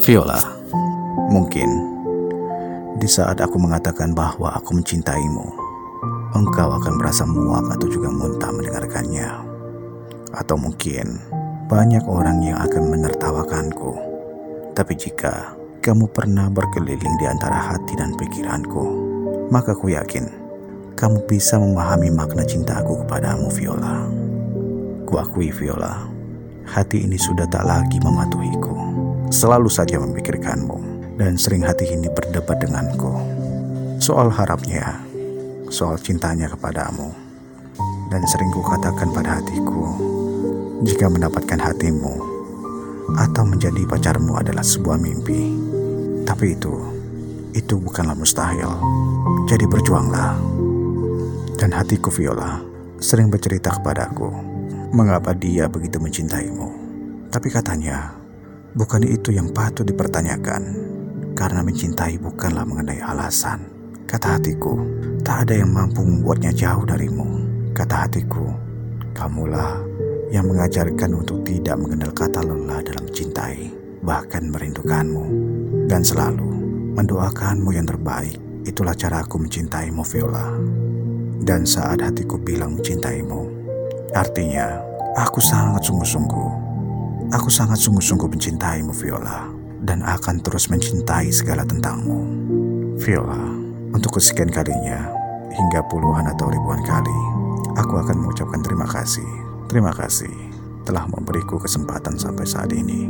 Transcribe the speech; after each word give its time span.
Viola, 0.00 0.40
mungkin 1.28 1.68
di 2.96 3.04
saat 3.04 3.36
aku 3.36 3.60
mengatakan 3.60 4.16
bahwa 4.16 4.48
aku 4.56 4.80
mencintaimu, 4.80 5.44
engkau 6.32 6.72
akan 6.72 6.96
merasa 6.96 7.28
muak 7.28 7.68
atau 7.76 7.84
juga 7.84 8.08
muntah 8.08 8.48
mendengarkannya. 8.48 9.28
Atau 10.32 10.56
mungkin 10.56 11.20
banyak 11.68 12.00
orang 12.08 12.40
yang 12.40 12.56
akan 12.64 12.96
menertawakanku. 12.96 13.92
Tapi 14.72 14.96
jika 14.96 15.52
kamu 15.84 16.08
pernah 16.08 16.48
berkeliling 16.48 17.20
di 17.20 17.26
antara 17.28 17.60
hati 17.60 17.92
dan 17.92 18.16
pikiranku, 18.16 18.84
maka 19.52 19.76
aku 19.76 19.92
yakin 19.92 20.24
kamu 20.96 21.28
bisa 21.28 21.60
memahami 21.60 22.08
makna 22.08 22.48
cintaku 22.48 23.04
kepadamu, 23.04 23.52
Viola. 23.52 24.08
Kuakui, 25.04 25.52
Viola, 25.52 26.08
hati 26.64 27.04
ini 27.04 27.20
sudah 27.20 27.44
tak 27.52 27.68
lagi 27.68 28.00
mematuhiku 28.00 28.69
selalu 29.30 29.70
saja 29.70 29.96
memikirkanmu 30.02 30.78
dan 31.16 31.38
sering 31.38 31.62
hati 31.62 31.86
ini 31.94 32.10
berdebat 32.10 32.58
denganku 32.60 33.40
soal 34.00 34.32
harapnya, 34.32 34.96
soal 35.68 36.00
cintanya 36.00 36.48
kepadamu. 36.48 37.12
Dan 38.10 38.26
sering 38.26 38.50
kukatakan 38.50 39.14
pada 39.14 39.38
hatiku, 39.38 39.86
jika 40.82 41.06
mendapatkan 41.06 41.60
hatimu 41.62 42.14
atau 43.14 43.44
menjadi 43.46 43.86
pacarmu 43.86 44.34
adalah 44.34 44.66
sebuah 44.66 44.98
mimpi. 44.98 45.54
Tapi 46.26 46.58
itu, 46.58 46.74
itu 47.54 47.78
bukanlah 47.78 48.18
mustahil. 48.18 48.66
Jadi 49.46 49.62
berjuanglah. 49.70 50.34
Dan 51.54 51.70
hatiku 51.70 52.10
Viola 52.10 52.58
sering 52.98 53.30
bercerita 53.30 53.78
kepadaku, 53.78 54.26
mengapa 54.90 55.36
dia 55.36 55.70
begitu 55.70 56.02
mencintaimu. 56.02 56.66
Tapi 57.30 57.46
katanya, 57.46 58.19
Bukan 58.70 59.02
itu 59.02 59.34
yang 59.34 59.50
patut 59.50 59.82
dipertanyakan, 59.82 60.62
karena 61.34 61.58
mencintai 61.66 62.22
bukanlah 62.22 62.62
mengenai 62.62 63.02
alasan. 63.02 63.66
Kata 64.06 64.38
hatiku, 64.38 64.78
tak 65.26 65.46
ada 65.46 65.58
yang 65.58 65.74
mampu 65.74 66.06
membuatnya 66.06 66.54
jauh 66.54 66.86
darimu. 66.86 67.42
Kata 67.74 68.06
hatiku, 68.06 68.46
kamulah 69.10 69.82
yang 70.30 70.46
mengajarkan 70.46 71.18
untuk 71.18 71.42
tidak 71.42 71.82
mengenal 71.82 72.14
kata 72.14 72.46
lelah 72.46 72.78
dalam 72.86 73.10
mencintai, 73.10 73.74
bahkan 74.06 74.46
merindukanmu, 74.46 75.24
dan 75.90 76.06
selalu 76.06 76.46
mendoakanmu 76.94 77.74
yang 77.74 77.90
terbaik. 77.90 78.38
Itulah 78.62 78.94
cara 78.94 79.26
aku 79.26 79.42
mencintaimu, 79.42 80.06
Viola. 80.06 80.46
Dan 81.42 81.66
saat 81.66 82.06
hatiku 82.06 82.38
bilang 82.38 82.78
mencintaimu, 82.78 83.50
artinya 84.14 84.78
aku 85.18 85.42
sangat 85.42 85.82
sungguh-sungguh 85.90 86.49
Aku 87.30 87.46
sangat 87.46 87.78
sungguh-sungguh 87.78 88.26
mencintaimu, 88.26 88.90
Viola, 88.90 89.46
dan 89.86 90.02
akan 90.02 90.42
terus 90.42 90.66
mencintai 90.66 91.30
segala 91.30 91.62
tentangmu. 91.62 92.26
Viola, 92.98 93.38
untuk 93.94 94.18
kesekian 94.18 94.50
kalinya, 94.50 95.14
hingga 95.54 95.86
puluhan 95.86 96.26
atau 96.26 96.50
ribuan 96.50 96.82
kali, 96.82 97.18
aku 97.78 98.02
akan 98.02 98.18
mengucapkan 98.18 98.58
terima 98.66 98.82
kasih. 98.90 99.26
Terima 99.70 99.94
kasih 99.94 100.50
telah 100.82 101.06
memberiku 101.06 101.54
kesempatan 101.62 102.18
sampai 102.18 102.42
saat 102.42 102.74
ini 102.74 103.06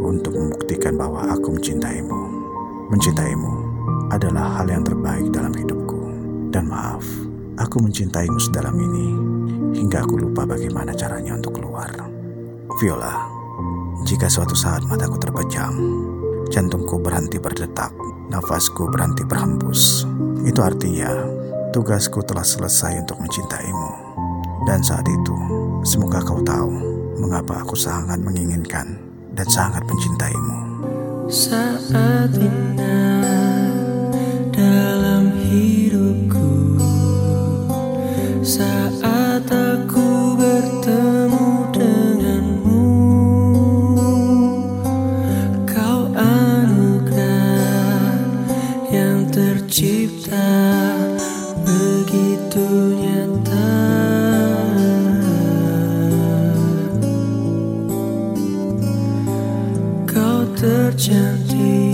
untuk 0.00 0.32
membuktikan 0.32 0.96
bahwa 0.96 1.28
aku 1.28 1.52
mencintaimu. 1.60 2.20
Mencintaimu 2.88 3.52
adalah 4.08 4.56
hal 4.56 4.72
yang 4.72 4.80
terbaik 4.80 5.28
dalam 5.28 5.52
hidupku. 5.52 6.00
Dan 6.48 6.72
maaf, 6.72 7.04
aku 7.60 7.84
mencintaimu 7.84 8.40
sedalam 8.40 8.72
ini 8.80 9.06
hingga 9.76 10.08
aku 10.08 10.16
lupa 10.16 10.48
bagaimana 10.48 10.96
caranya 10.96 11.36
untuk 11.36 11.60
keluar. 11.60 11.92
Viola, 12.80 13.37
jika 14.06 14.30
suatu 14.30 14.54
saat 14.54 14.86
mataku 14.86 15.18
terpejam, 15.18 15.74
jantungku 16.54 17.02
berhenti 17.02 17.42
berdetak, 17.42 17.90
nafasku 18.30 18.86
berhenti 18.92 19.26
berhembus, 19.26 20.06
itu 20.46 20.60
artinya 20.62 21.10
tugasku 21.74 22.22
telah 22.22 22.46
selesai 22.46 23.02
untuk 23.02 23.18
mencintaimu. 23.18 23.90
Dan 24.66 24.84
saat 24.84 25.06
itu, 25.08 25.34
semoga 25.82 26.22
kau 26.22 26.38
tahu 26.44 26.70
mengapa 27.18 27.64
aku 27.64 27.74
sangat 27.74 28.20
menginginkan 28.22 28.98
dan 29.34 29.46
sangat 29.50 29.82
mencintaimu. 29.86 30.58
Saat 31.28 32.32
indah 32.38 33.74
dalam 34.54 35.34
hidupku, 35.36 36.07
tercantik 60.90 61.87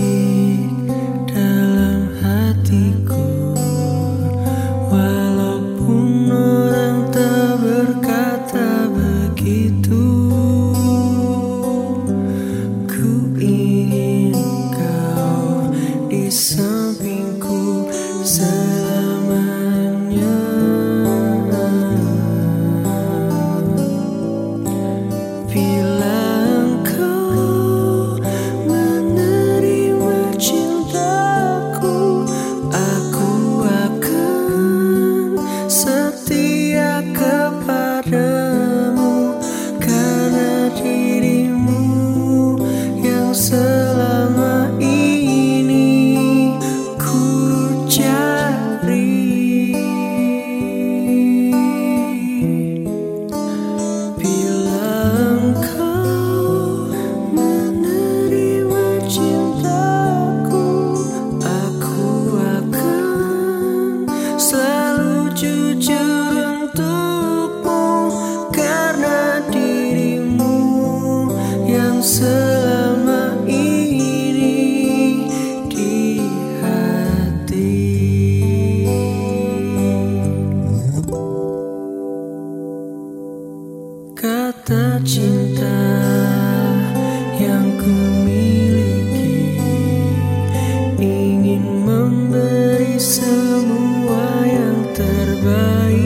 memberi 92.05 93.01
semua 93.01 94.45
yang 94.45 94.85
terbaik. 94.93 95.97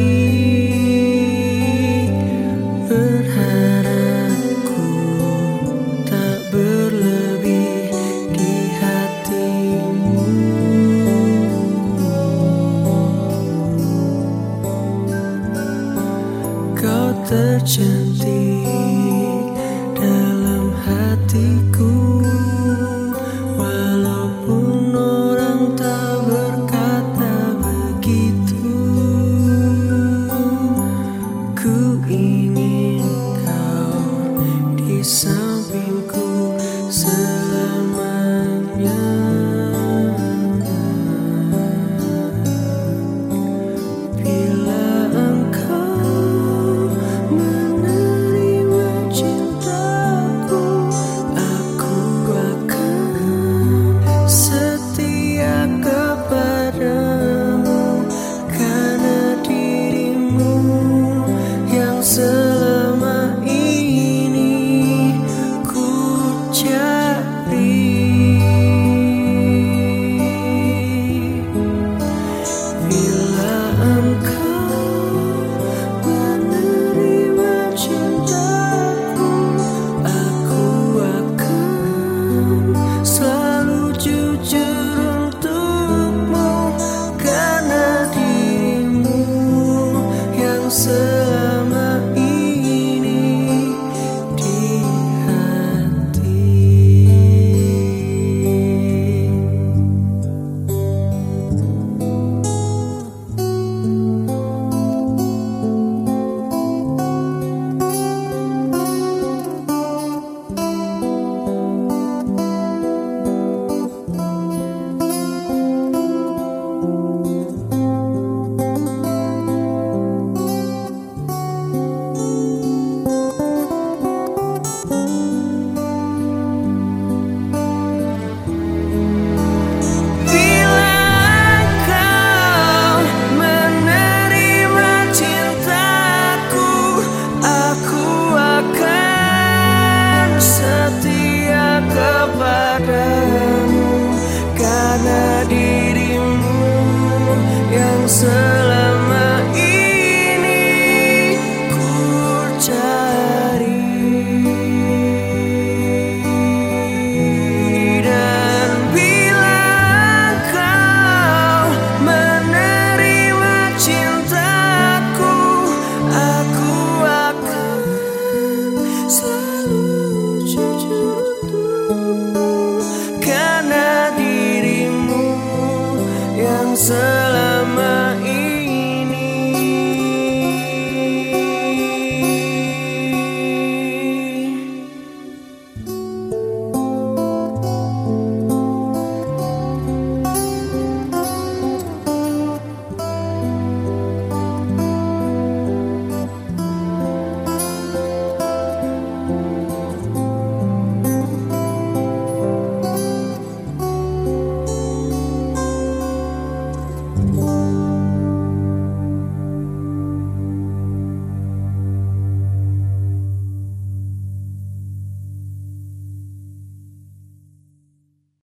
Berharapku 2.87 4.87
tak 6.07 6.39
berlebih 6.55 7.91
di 8.31 8.55
hatimu. 8.79 10.23
Kau 16.79 17.11
tercengang 17.27 18.38